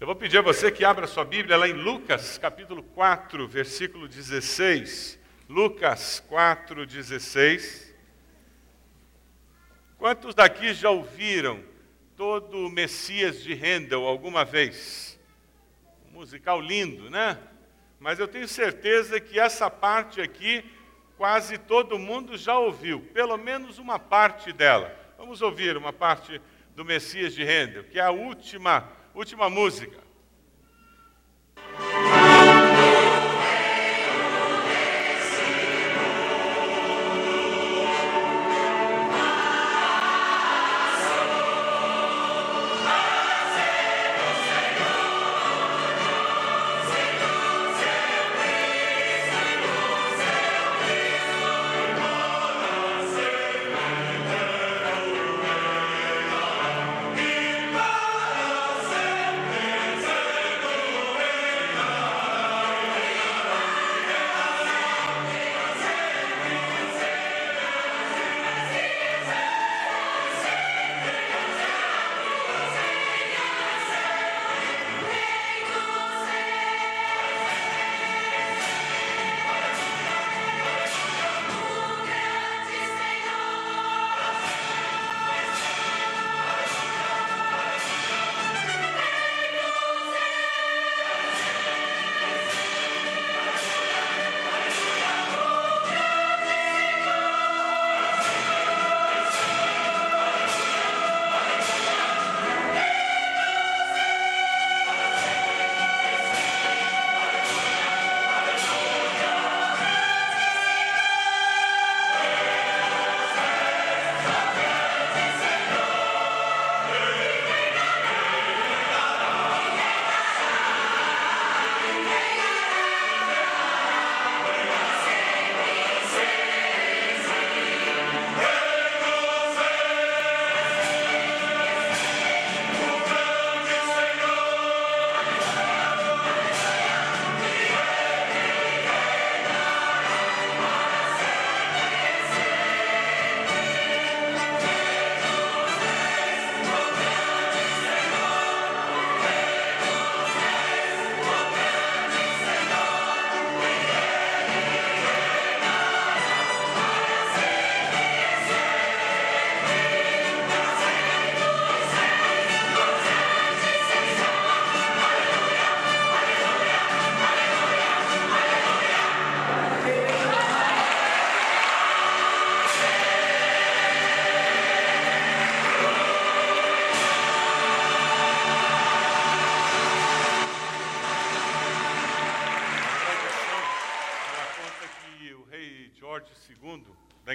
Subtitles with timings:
[0.00, 4.08] Eu vou pedir a você que abra sua Bíblia lá em Lucas, capítulo 4, versículo
[4.08, 5.18] 16.
[5.48, 7.94] Lucas 4, 16.
[9.96, 11.62] Quantos daqui já ouviram
[12.16, 15.18] todo o Messias de Handel alguma vez?
[16.10, 17.38] Um musical lindo, né?
[18.00, 20.64] Mas eu tenho certeza que essa parte aqui
[21.16, 24.92] quase todo mundo já ouviu, pelo menos uma parte dela.
[25.16, 26.40] Vamos ouvir uma parte
[26.74, 30.03] do Messias de Handel, que é a última, última música.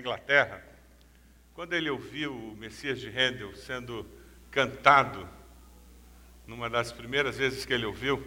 [0.09, 0.63] Inglaterra,
[1.53, 4.07] quando ele ouviu o Messias de Handel sendo
[4.49, 5.29] cantado,
[6.47, 8.19] numa das primeiras vezes que ele ouviu,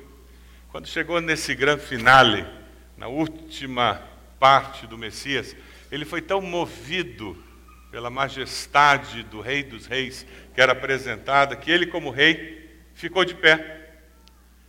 [0.70, 2.47] quando chegou nesse grande finale,
[2.97, 4.00] na última
[4.38, 5.56] parte do Messias,
[5.91, 7.37] ele foi tão movido
[7.91, 13.34] pela majestade do Rei dos Reis que era apresentada, que ele, como rei, ficou de
[13.34, 13.91] pé.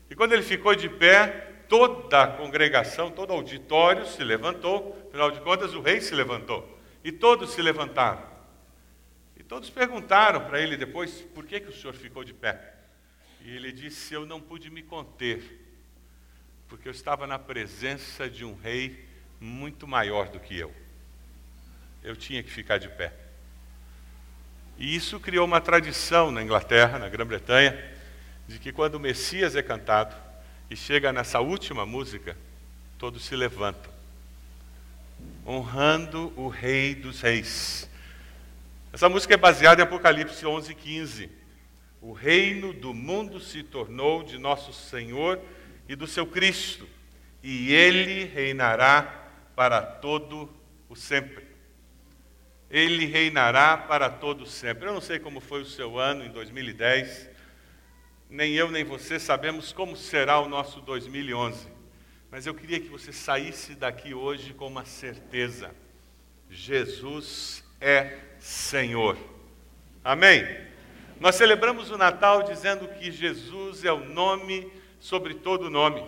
[0.09, 1.27] E quando ele ficou de pé,
[1.69, 6.72] toda a congregação, todo o auditório se levantou, afinal de contas, o rei se levantou.
[7.03, 8.23] E todos se levantaram.
[9.35, 12.73] E todos perguntaram para ele depois: por que, que o senhor ficou de pé?
[13.41, 15.43] E ele disse: Eu não pude me conter,
[16.69, 19.05] porque eu estava na presença de um rei
[19.39, 20.73] muito maior do que eu.
[22.01, 23.13] Eu tinha que ficar de pé.
[24.77, 27.77] E isso criou uma tradição na Inglaterra, na Grã-Bretanha,
[28.47, 30.15] de que quando o Messias é cantado
[30.69, 32.35] e chega nessa última música,
[32.97, 33.92] todos se levantam
[35.45, 37.89] honrando o Rei dos Reis.
[38.91, 41.29] Essa música é baseada em Apocalipse 11, 15.
[42.01, 45.39] O reino do mundo se tornou de nosso Senhor
[45.87, 46.87] e do seu Cristo,
[47.41, 50.49] e ele reinará para todo
[50.87, 51.45] o sempre.
[52.69, 54.87] Ele reinará para todo o sempre.
[54.87, 57.29] Eu não sei como foi o seu ano em 2010,
[58.29, 61.72] nem eu nem você sabemos como será o nosso 2011.
[62.33, 65.69] Mas eu queria que você saísse daqui hoje com uma certeza:
[66.49, 69.15] Jesus é Senhor.
[70.03, 70.43] Amém?
[71.19, 74.67] Nós celebramos o Natal dizendo que Jesus é o nome
[74.99, 76.03] sobre todo nome.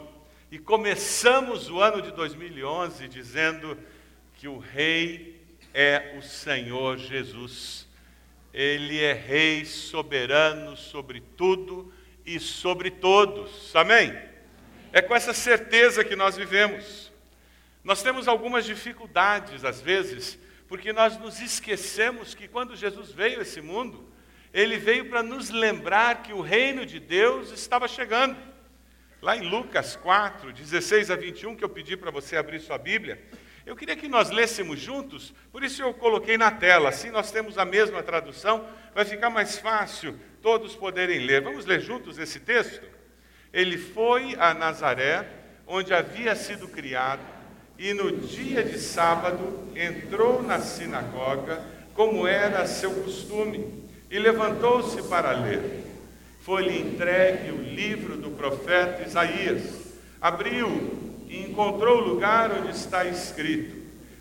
[0.51, 3.77] E começamos o ano de 2011 dizendo
[4.33, 5.39] que o Rei
[5.75, 7.88] é o Senhor Jesus.
[8.51, 11.94] Ele é Rei soberano sobre tudo
[12.25, 13.75] e sobre todos.
[13.75, 14.33] Amém?
[14.95, 17.12] É com essa certeza que nós vivemos.
[17.83, 20.39] Nós temos algumas dificuldades, às vezes,
[20.69, 24.09] porque nós nos esquecemos que quando Jesus veio a esse mundo,
[24.53, 28.38] ele veio para nos lembrar que o reino de Deus estava chegando.
[29.21, 33.21] Lá em Lucas 4, 16 a 21, que eu pedi para você abrir sua Bíblia,
[33.65, 37.57] eu queria que nós lêssemos juntos, por isso eu coloquei na tela, assim nós temos
[37.57, 41.41] a mesma tradução, vai ficar mais fácil todos poderem ler.
[41.41, 42.95] Vamos ler juntos esse texto?
[43.56, 45.25] Ele foi a Nazaré,
[45.66, 47.22] onde havia sido criado,
[47.80, 51.63] e no dia de sábado entrou na sinagoga,
[51.94, 55.86] como era seu costume, e levantou-se para ler.
[56.42, 59.63] Foi-lhe entregue o livro do profeta Isaías.
[60.19, 63.74] Abriu e encontrou o lugar onde está escrito: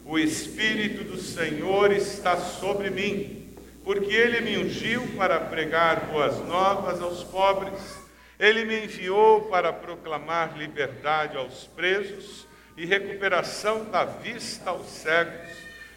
[0.07, 3.53] O Espírito do Senhor está sobre mim,
[3.83, 8.04] porque ele me ungiu para pregar boas novas aos pobres.
[8.44, 12.46] Ele me enviou para proclamar liberdade aos presos
[12.76, 15.49] e recuperação da vista aos cegos,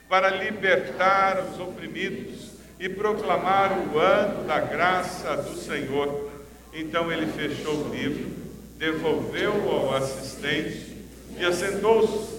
[0.07, 6.31] para libertar os oprimidos e proclamar o ano da graça do Senhor.
[6.73, 8.31] Então ele fechou o livro,
[8.77, 11.05] devolveu-o ao assistente
[11.37, 12.37] e assentou-se.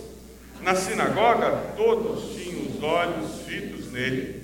[0.62, 4.42] Na sinagoga, todos tinham os olhos fitos nele.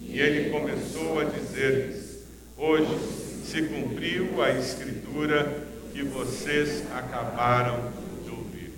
[0.00, 2.24] E ele começou a dizer-lhes:
[2.56, 3.23] Hoje
[3.54, 7.92] se cumpriu a escritura que vocês acabaram
[8.24, 8.72] de ouvir.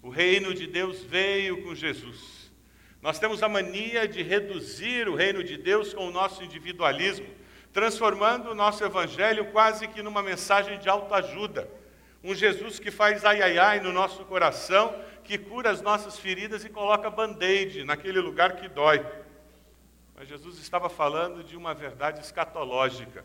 [0.00, 2.48] O reino de Deus veio com Jesus.
[3.02, 7.26] Nós temos a mania de reduzir o reino de Deus com o nosso individualismo,
[7.72, 11.68] transformando o nosso evangelho quase que numa mensagem de autoajuda.
[12.22, 14.94] Um Jesus que faz ai ai ai no nosso coração,
[15.24, 19.04] que cura as nossas feridas e coloca band-aid naquele lugar que dói.
[20.16, 23.24] Mas Jesus estava falando de uma verdade escatológica.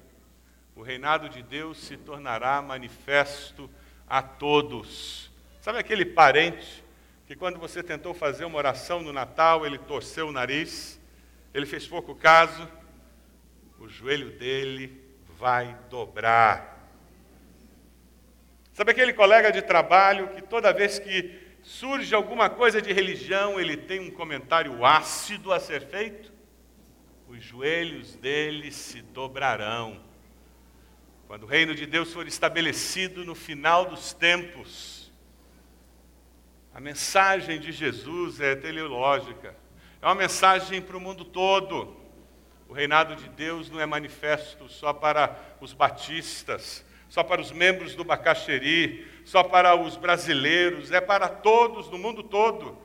[0.76, 3.70] O reinado de Deus se tornará manifesto
[4.08, 5.32] a todos.
[5.62, 6.84] Sabe aquele parente
[7.28, 11.00] que quando você tentou fazer uma oração no Natal, ele torceu o nariz,
[11.54, 12.68] ele fez pouco caso,
[13.80, 15.02] o joelho dele
[15.38, 16.74] vai dobrar
[18.74, 23.78] Sabe aquele colega de trabalho que toda vez que surge alguma coisa de religião, ele
[23.78, 26.34] tem um comentário ácido a ser feito?
[27.28, 30.02] Os joelhos dele se dobrarão.
[31.34, 35.12] Quando o reino de Deus for estabelecido no final dos tempos,
[36.72, 39.56] a mensagem de Jesus é teleológica,
[40.00, 41.98] é uma mensagem para o mundo todo.
[42.70, 47.96] O reinado de Deus não é manifesto só para os batistas, só para os membros
[47.96, 52.78] do Bacaxeri, só para os brasileiros, é para todos, no mundo todo.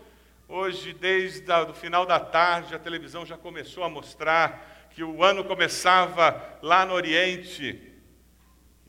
[0.48, 5.44] Hoje, desde o final da tarde, a televisão já começou a mostrar que o ano
[5.44, 7.88] começava lá no Oriente.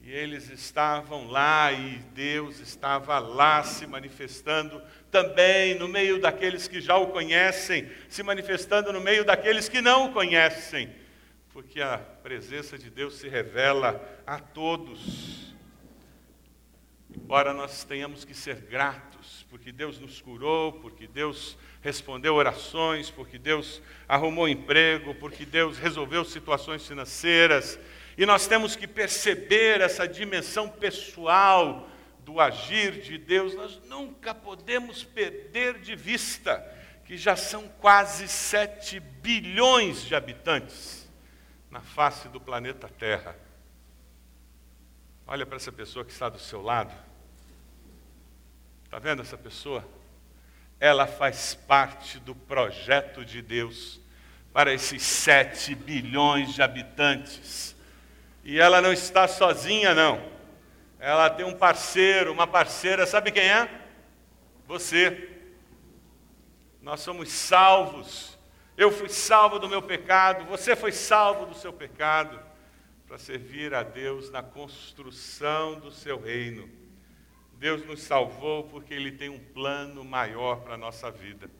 [0.01, 4.81] E eles estavam lá e Deus estava lá se manifestando
[5.11, 10.09] também no meio daqueles que já o conhecem, se manifestando no meio daqueles que não
[10.09, 10.89] o conhecem
[11.59, 15.53] porque a presença de Deus se revela a todos.
[17.13, 23.37] Embora nós tenhamos que ser gratos, porque Deus nos curou, porque Deus respondeu orações, porque
[23.37, 27.77] Deus arrumou emprego, porque Deus resolveu situações financeiras,
[28.19, 31.87] e nós temos que perceber essa dimensão pessoal
[32.25, 36.59] do agir de Deus, nós nunca podemos perder de vista
[37.05, 41.09] que já são quase 7 bilhões de habitantes
[41.71, 43.37] na face do planeta Terra.
[45.25, 46.93] Olha para essa pessoa que está do seu lado.
[48.83, 49.87] Está vendo essa pessoa?
[50.77, 54.01] Ela faz parte do projeto de Deus
[54.51, 57.78] para esses sete bilhões de habitantes.
[58.43, 60.21] E ela não está sozinha, não.
[60.99, 63.69] Ela tem um parceiro, uma parceira, sabe quem é?
[64.67, 65.29] Você.
[66.81, 68.39] Nós somos salvos
[68.79, 72.39] eu fui salvo do meu pecado, você foi salvo do seu pecado,
[73.05, 76.69] para servir a Deus na construção do seu reino.
[77.55, 81.51] Deus nos salvou porque Ele tem um plano maior para a nossa vida.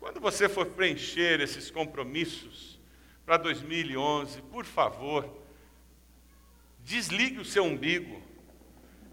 [0.00, 2.80] Quando você for preencher esses compromissos
[3.26, 5.28] para 2011, por favor,
[6.84, 8.22] desligue o seu umbigo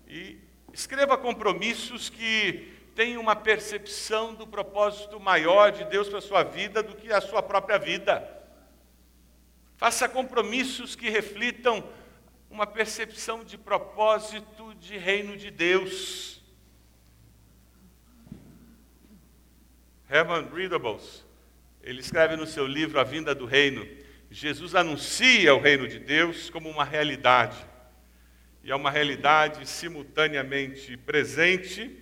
[0.08, 0.38] e
[0.74, 6.84] escreva compromissos que tem uma percepção do propósito maior de Deus para a sua vida
[6.84, 8.40] do que a sua própria vida.
[9.78, 11.84] Faça compromissos que reflitam
[12.50, 16.42] uma percepção de propósito de reino de Deus.
[20.10, 21.26] Herman Readables,
[21.82, 23.88] ele escreve no seu livro A Vinda do Reino,
[24.34, 27.58] Jesus anuncia o reino de Deus como uma realidade.
[28.64, 32.02] e é uma realidade simultaneamente presente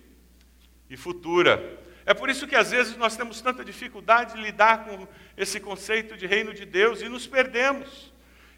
[0.88, 1.78] e futura.
[2.06, 6.16] É por isso que às vezes nós temos tanta dificuldade de lidar com esse conceito
[6.16, 8.12] de reino de Deus e nos perdemos.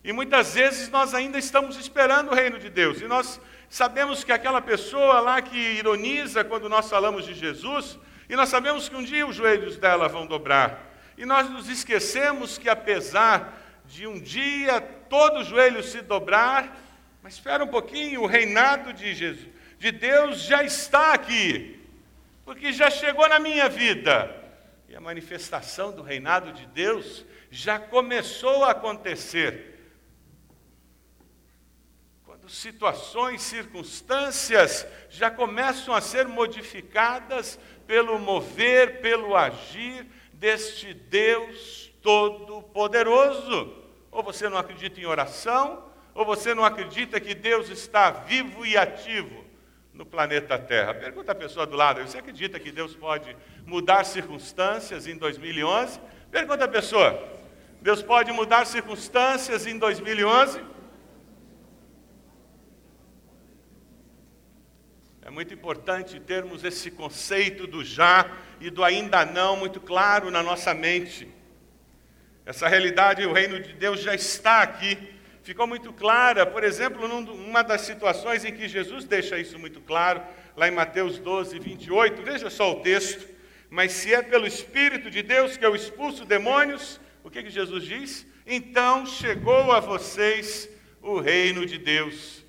[0.05, 3.01] E muitas vezes nós ainda estamos esperando o reino de Deus.
[3.01, 7.99] E nós sabemos que aquela pessoa lá que ironiza quando nós falamos de Jesus,
[8.29, 10.93] e nós sabemos que um dia os joelhos dela vão dobrar.
[11.17, 16.81] E nós nos esquecemos que apesar de um dia todo o joelho se dobrar,
[17.23, 19.49] mas espera um pouquinho, o reinado de Jesus,
[19.79, 21.81] de Deus já está aqui,
[22.45, 24.35] porque já chegou na minha vida.
[24.89, 29.79] E a manifestação do reinado de Deus já começou a acontecer.
[32.25, 43.73] Quando situações, circunstâncias já começam a ser modificadas pelo mover, pelo agir deste Deus Todo-Poderoso.
[44.11, 48.77] Ou você não acredita em oração, ou você não acredita que Deus está vivo e
[48.77, 49.45] ativo
[49.95, 50.93] no planeta Terra?
[50.93, 55.99] Pergunta a pessoa do lado: você acredita que Deus pode mudar circunstâncias em 2011?
[56.31, 57.23] Pergunta a pessoa:
[57.81, 60.61] Deus pode mudar circunstâncias em 2011?
[65.25, 68.31] É muito importante termos esse conceito do já
[68.61, 71.42] e do ainda não muito claro na nossa mente.
[72.45, 74.99] Essa realidade, o reino de Deus já está aqui.
[75.45, 80.23] Ficou muito clara, por exemplo, numa das situações em que Jesus deixa isso muito claro,
[80.57, 82.23] lá em Mateus 12, 28.
[82.23, 83.29] Veja só o texto.
[83.71, 87.85] Mas se é pelo Espírito de Deus que eu expulso demônios, o que, que Jesus
[87.85, 88.27] diz?
[88.47, 90.69] Então chegou a vocês
[91.01, 92.45] o reino de Deus.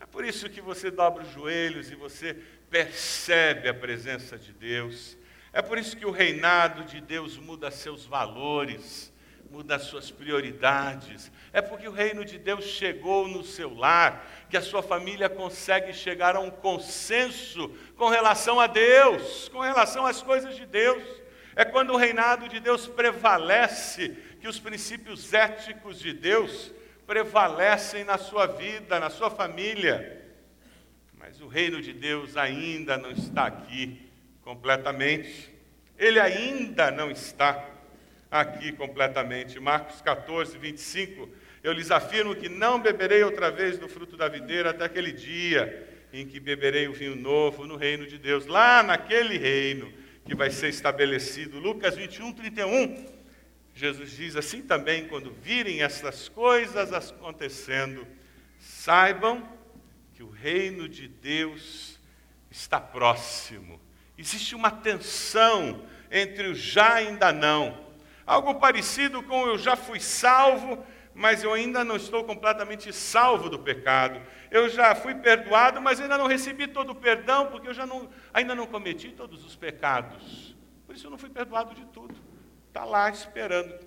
[0.00, 2.34] É por isso que você dobra os joelhos e você
[2.70, 5.16] percebe a presença de Deus.
[5.52, 9.13] É por isso que o reinado de Deus muda seus valores
[9.54, 11.30] muda as suas prioridades.
[11.52, 15.92] É porque o reino de Deus chegou no seu lar, que a sua família consegue
[15.92, 21.04] chegar a um consenso com relação a Deus, com relação às coisas de Deus.
[21.54, 24.08] É quando o reinado de Deus prevalece,
[24.40, 26.72] que os princípios éticos de Deus
[27.06, 30.20] prevalecem na sua vida, na sua família.
[31.16, 34.10] Mas o reino de Deus ainda não está aqui
[34.42, 35.54] completamente.
[35.96, 37.73] Ele ainda não está
[38.40, 39.60] aqui completamente.
[39.60, 41.28] Marcos 14, 25.
[41.62, 45.88] Eu lhes afirmo que não beberei outra vez do fruto da videira até aquele dia
[46.12, 49.92] em que beberei o vinho novo no reino de Deus, lá naquele reino
[50.24, 51.60] que vai ser estabelecido.
[51.60, 53.06] Lucas 21, 31.
[53.72, 58.04] Jesus diz assim também: quando virem essas coisas acontecendo,
[58.58, 59.48] saibam
[60.12, 62.00] que o reino de Deus
[62.50, 63.80] está próximo.
[64.18, 67.83] Existe uma tensão entre o já e ainda não.
[68.26, 73.58] Algo parecido com eu já fui salvo, mas eu ainda não estou completamente salvo do
[73.58, 74.20] pecado.
[74.50, 78.08] Eu já fui perdoado, mas ainda não recebi todo o perdão, porque eu já não,
[78.32, 80.56] ainda não cometi todos os pecados.
[80.86, 82.14] Por isso eu não fui perdoado de tudo.
[82.68, 83.78] Está lá esperando.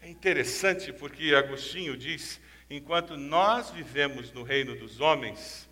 [0.00, 2.40] É interessante porque Agostinho diz:
[2.70, 5.68] enquanto nós vivemos no reino dos homens,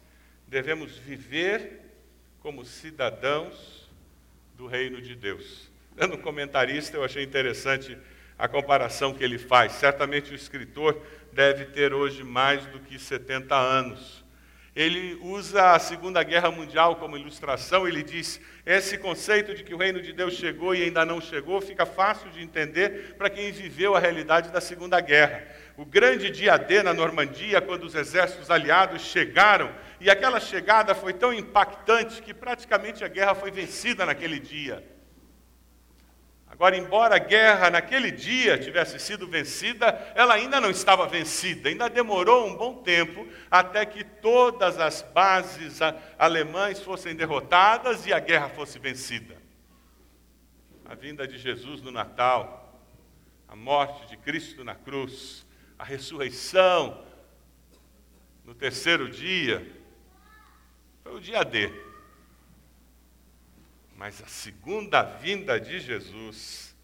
[0.48, 1.82] devemos viver
[2.40, 3.73] como cidadãos
[4.64, 5.70] do reino de Deus.
[5.94, 7.98] Dando um comentarista, eu achei interessante
[8.38, 9.72] a comparação que ele faz.
[9.72, 10.98] Certamente o escritor
[11.34, 14.24] deve ter hoje mais do que 70 anos.
[14.74, 17.86] Ele usa a Segunda Guerra Mundial como ilustração.
[17.86, 21.60] Ele diz: esse conceito de que o reino de Deus chegou e ainda não chegou
[21.60, 25.46] fica fácil de entender para quem viveu a realidade da Segunda Guerra.
[25.76, 31.12] O grande dia D na Normandia, quando os exércitos aliados chegaram e aquela chegada foi
[31.12, 34.84] tão impactante que praticamente a guerra foi vencida naquele dia.
[36.46, 41.90] Agora, embora a guerra naquele dia tivesse sido vencida, ela ainda não estava vencida, ainda
[41.90, 45.80] demorou um bom tempo até que todas as bases
[46.16, 49.36] alemãs fossem derrotadas e a guerra fosse vencida.
[50.84, 52.80] A vinda de Jesus no Natal,
[53.48, 55.43] a morte de Cristo na cruz,
[55.78, 57.04] a ressurreição
[58.44, 59.66] no terceiro dia,
[61.02, 61.70] foi o dia D.
[63.96, 66.74] Mas a segunda vinda de Jesus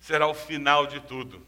[0.00, 1.46] será o final de tudo.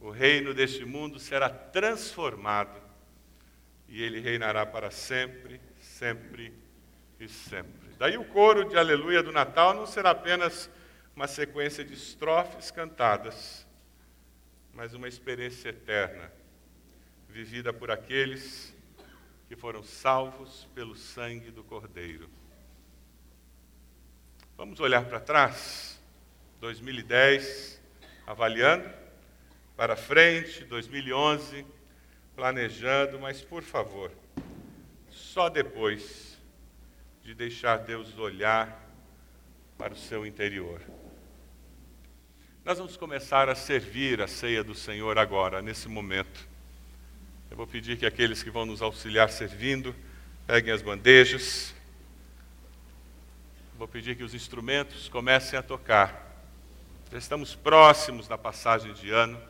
[0.00, 2.80] O reino deste mundo será transformado
[3.88, 6.52] e ele reinará para sempre, sempre
[7.20, 7.90] e sempre.
[7.98, 10.70] Daí o coro de aleluia do Natal não será apenas
[11.14, 13.66] uma sequência de estrofes cantadas,
[14.74, 16.32] mas uma experiência eterna,
[17.28, 18.74] vivida por aqueles
[19.48, 22.28] que foram salvos pelo sangue do Cordeiro.
[24.56, 26.00] Vamos olhar para trás,
[26.60, 27.80] 2010,
[28.26, 28.88] avaliando,
[29.76, 31.66] para frente, 2011,
[32.34, 34.12] planejando, mas por favor,
[35.10, 36.38] só depois
[37.22, 38.88] de deixar Deus olhar
[39.76, 40.80] para o seu interior.
[42.64, 46.48] Nós vamos começar a servir a ceia do Senhor agora, nesse momento.
[47.50, 49.92] Eu vou pedir que aqueles que vão nos auxiliar servindo,
[50.46, 51.74] peguem as bandejas.
[53.76, 56.40] Vou pedir que os instrumentos comecem a tocar.
[57.10, 59.40] Já estamos próximos da passagem de ano.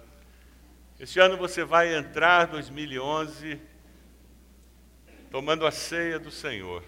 [0.99, 3.61] Este ano você vai entrar 2011
[5.31, 6.83] tomando a ceia do Senhor.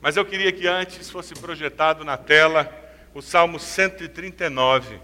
[0.00, 2.81] Mas eu queria que antes fosse projetado na tela
[3.14, 4.98] o Salmo 139.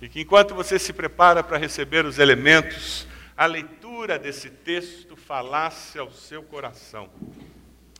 [0.00, 5.98] E que enquanto você se prepara para receber os elementos, a leitura desse texto falasse
[5.98, 7.08] ao seu coração.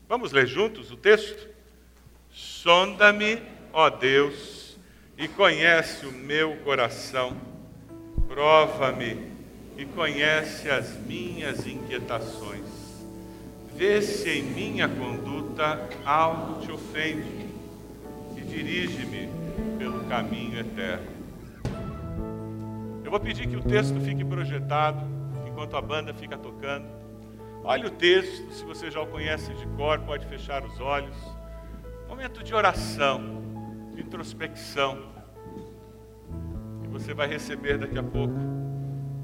[0.07, 1.47] Vamos ler juntos o texto?
[2.31, 3.41] Sonda-me,
[3.73, 4.67] ó Deus
[5.17, 7.35] e conhece o meu coração.
[8.27, 9.31] Prova-me
[9.75, 12.65] e conhece as minhas inquietações.
[13.75, 17.36] Vê se em minha conduta algo te ofende
[18.47, 19.29] dirige-me
[19.77, 21.07] pelo caminho eterno.
[23.03, 25.05] Eu vou pedir que o texto fique projetado
[25.47, 26.85] enquanto a banda fica tocando.
[27.63, 31.15] Olhe o texto, se você já o conhece de cor, pode fechar os olhos.
[32.07, 33.43] Momento de oração
[33.93, 34.99] de introspecção.
[36.83, 38.35] E você vai receber daqui a pouco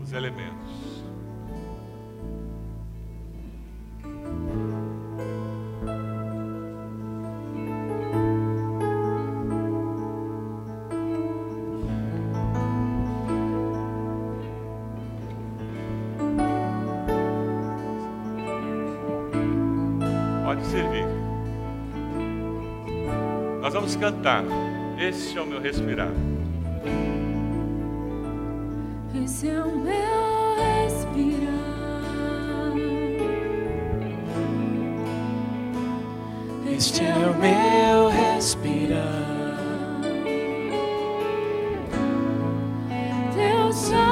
[0.02, 0.83] os elementos.
[24.04, 24.44] Cantar.
[25.00, 26.12] Esse é o meu respirar.
[29.24, 31.54] Esse é o meu respirar.
[36.70, 39.24] Este é o meu respirar.
[43.34, 44.03] Teu Santo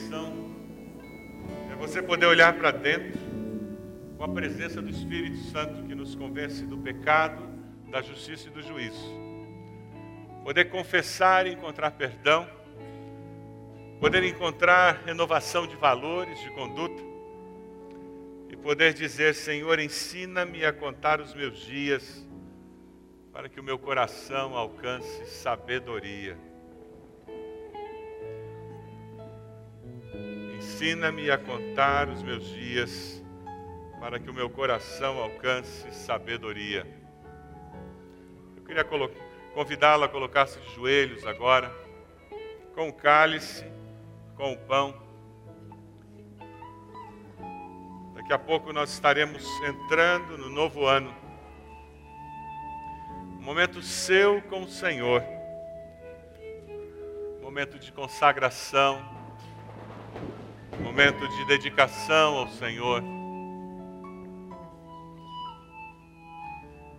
[0.00, 0.32] introspecção
[1.70, 3.20] é você poder olhar para dentro
[4.16, 7.42] com a presença do Espírito Santo que nos convence do pecado,
[7.90, 9.20] da justiça e do juízo.
[10.42, 12.48] Poder confessar e encontrar perdão,
[14.00, 17.02] poder encontrar renovação de valores, de conduta
[18.48, 22.26] e poder dizer: Senhor, ensina-me a contar os meus dias
[23.32, 26.49] para que o meu coração alcance sabedoria.
[30.72, 33.22] Ensina-me a contar os meus dias,
[33.98, 36.86] para que o meu coração alcance sabedoria.
[38.56, 38.86] Eu queria
[39.52, 41.70] convidá-la a colocar-se de joelhos agora,
[42.74, 43.64] com o cálice,
[44.36, 44.94] com o pão.
[48.14, 51.12] Daqui a pouco nós estaremos entrando no novo ano.
[53.38, 55.22] Um momento seu com o Senhor.
[57.38, 59.19] Um momento de consagração
[60.80, 63.02] momento de dedicação ao Senhor.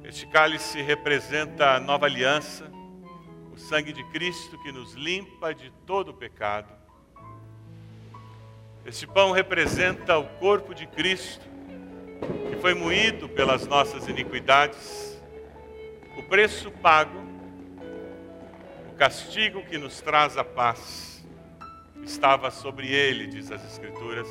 [0.03, 2.71] Este cálice representa a nova aliança,
[3.51, 6.71] o sangue de Cristo que nos limpa de todo o pecado.
[8.85, 11.45] Este pão representa o corpo de Cristo,
[12.49, 15.21] que foi moído pelas nossas iniquidades,
[16.17, 17.19] o preço pago,
[18.91, 21.10] o castigo que nos traz a paz
[22.11, 24.27] estava sobre ele, diz as Escrituras.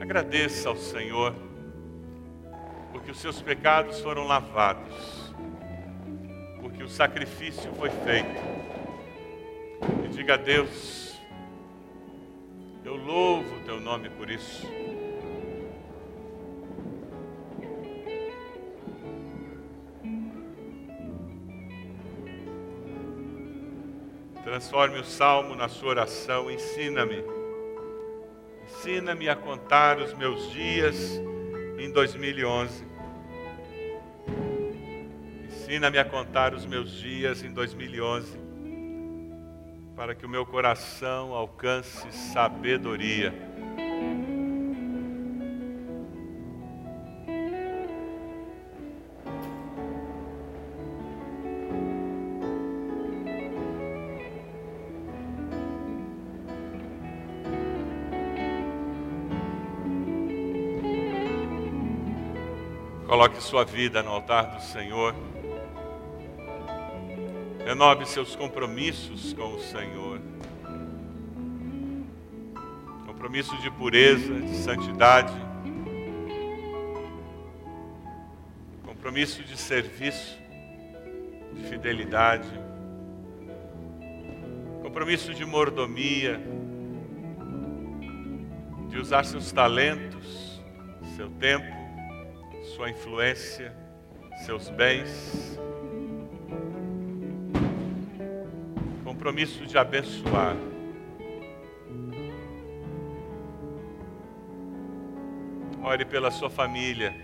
[0.00, 1.34] Agradeça ao Senhor,
[2.90, 5.32] porque os seus pecados foram lavados,
[6.60, 8.42] porque o sacrifício foi feito.
[10.04, 11.14] E diga a Deus,
[12.84, 14.66] eu louvo o teu nome por isso.
[24.54, 26.48] Transforme o salmo na sua oração.
[26.48, 27.24] Ensina-me.
[28.62, 31.20] Ensina-me a contar os meus dias
[31.76, 32.84] em 2011.
[35.48, 38.38] Ensina-me a contar os meus dias em 2011,
[39.96, 43.34] para que o meu coração alcance sabedoria
[63.06, 65.14] Coloque sua vida no altar do Senhor.
[67.62, 70.20] Renove seus compromissos com o Senhor.
[73.04, 75.34] Compromisso de pureza, de santidade.
[78.86, 80.38] Compromisso de serviço,
[81.52, 82.48] de fidelidade.
[84.82, 86.40] Compromisso de mordomia,
[88.88, 90.62] de usar seus talentos,
[91.16, 91.83] seu tempo
[92.74, 93.72] sua influência,
[94.44, 95.56] seus bens.
[99.04, 100.56] Compromisso de abençoar.
[105.84, 107.14] Ore pela sua família.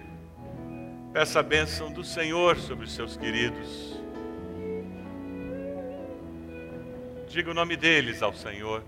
[1.12, 4.00] Peça a bênção do Senhor sobre os seus queridos.
[7.28, 8.84] Diga o nome deles ao Senhor.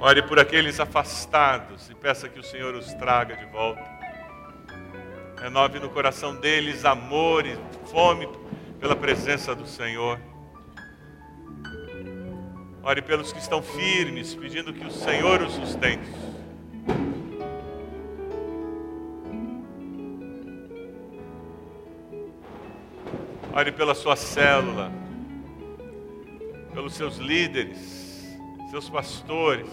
[0.00, 3.82] Ore por aqueles afastados e peça que o Senhor os traga de volta.
[5.36, 7.58] Renove no coração deles amor e
[7.90, 8.28] fome
[8.78, 10.20] pela presença do Senhor.
[12.80, 16.08] Ore pelos que estão firmes, pedindo que o Senhor os sustente.
[23.52, 24.92] Ore pela sua célula,
[26.72, 27.97] pelos seus líderes,
[28.70, 29.68] seus pastores,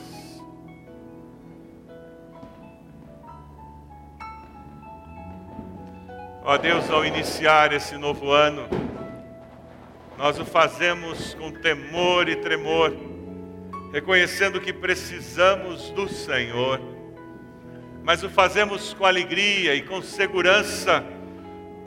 [6.47, 8.69] Ó Deus, ao iniciar esse novo ano,
[10.15, 12.95] nós o fazemos com temor e tremor,
[13.91, 16.79] reconhecendo que precisamos do Senhor,
[18.03, 21.03] mas o fazemos com alegria e com segurança,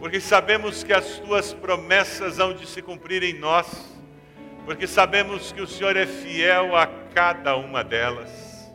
[0.01, 3.97] porque sabemos que as tuas promessas hão de se cumprir em nós,
[4.69, 8.71] porque sabemos que o Senhor é fiel a cada uma delas,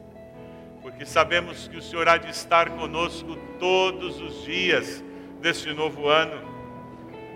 [0.81, 5.03] porque sabemos que o Senhor há de estar conosco todos os dias
[5.39, 6.41] deste novo ano,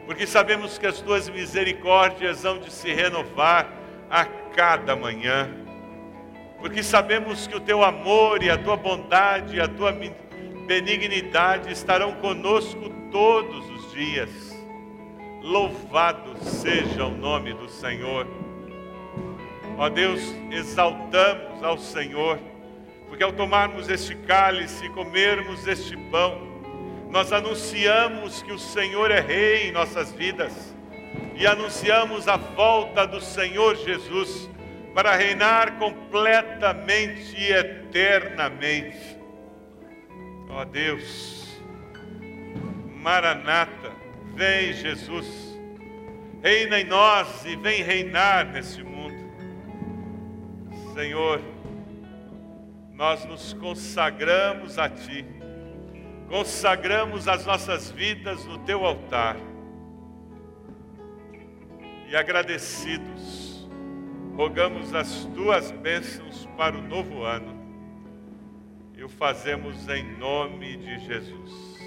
[0.08, 3.72] porque sabemos que as tuas misericórdias hão de se renovar
[4.10, 5.48] a cada manhã,
[6.58, 9.94] porque sabemos que o teu amor e a tua bondade e a tua
[10.66, 14.48] benignidade estarão conosco todos os dias,
[15.44, 18.47] Louvado seja o nome do Senhor.
[19.78, 22.40] Ó Deus, exaltamos ao Senhor,
[23.08, 26.48] porque ao tomarmos este cálice e comermos este pão,
[27.12, 30.76] nós anunciamos que o Senhor é Rei em nossas vidas
[31.36, 34.50] e anunciamos a volta do Senhor Jesus
[34.96, 39.16] para reinar completamente e eternamente.
[40.50, 41.62] Ó Deus,
[42.96, 43.92] Maranata,
[44.34, 45.60] vem Jesus,
[46.42, 48.87] reina em nós e vem reinar nesse mundo.
[50.98, 51.40] Senhor,
[52.92, 55.24] nós nos consagramos a Ti,
[56.28, 59.38] consagramos as nossas vidas no Teu altar
[62.10, 63.70] e agradecidos,
[64.36, 67.56] rogamos as Tuas bênçãos para o novo ano
[68.96, 71.78] e o fazemos em nome de Jesus.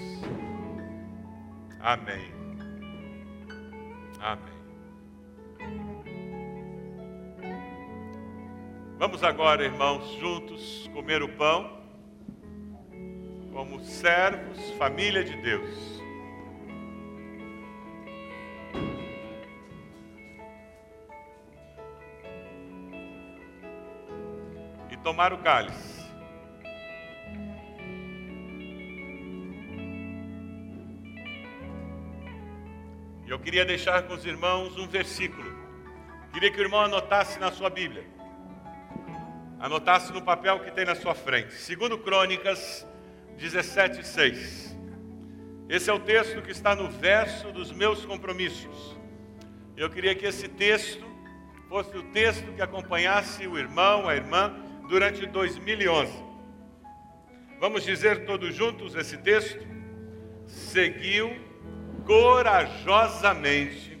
[1.81, 2.31] Amém.
[4.21, 4.60] Amém.
[9.01, 11.75] Vamos agora, irmãos, juntos comer o pão,
[13.51, 15.99] como servos, família de Deus.
[24.91, 26.05] E tomar o cálice.
[33.25, 35.51] Eu queria deixar com os irmãos um versículo.
[36.31, 38.20] Queria que o irmão anotasse na sua Bíblia
[39.61, 41.53] anotasse no papel que tem na sua frente.
[41.53, 42.85] Segundo Crônicas
[43.37, 44.75] 17, 6.
[45.69, 48.97] Esse é o texto que está no verso dos meus compromissos.
[49.77, 51.05] Eu queria que esse texto
[51.69, 54.51] fosse o texto que acompanhasse o irmão, a irmã,
[54.89, 56.11] durante 2011.
[57.59, 59.65] Vamos dizer todos juntos esse texto?
[60.47, 61.31] Seguiu
[62.05, 63.99] corajosamente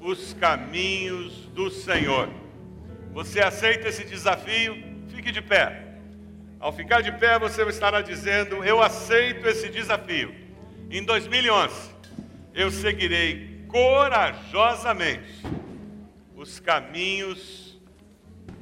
[0.00, 2.28] os caminhos do Senhor.
[3.12, 4.85] Você aceita esse desafio?
[5.26, 5.82] Fique de pé.
[6.60, 10.32] Ao ficar de pé, você estará dizendo: Eu aceito esse desafio.
[10.88, 11.90] Em 2011,
[12.54, 15.42] eu seguirei corajosamente
[16.36, 17.76] os caminhos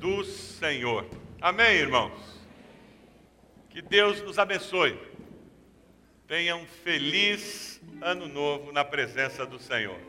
[0.00, 1.06] do Senhor.
[1.38, 2.18] Amém, irmãos?
[3.68, 4.98] Que Deus nos abençoe.
[6.26, 10.00] Tenha um feliz ano novo na presença do Senhor.